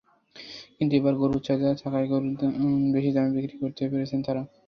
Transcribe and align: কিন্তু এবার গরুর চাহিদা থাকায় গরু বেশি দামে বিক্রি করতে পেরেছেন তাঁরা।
কিন্তু 0.77 0.93
এবার 0.95 1.13
গরুর 1.21 1.41
চাহিদা 1.43 1.71
থাকায় 1.81 2.07
গরু 2.11 2.27
বেশি 2.93 3.09
দামে 3.15 3.31
বিক্রি 3.35 3.55
করতে 3.61 3.81
পেরেছেন 3.91 4.19
তাঁরা। 4.25 4.41